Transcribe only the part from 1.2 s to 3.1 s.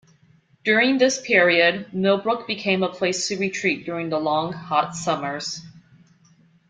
period, Millbrook became a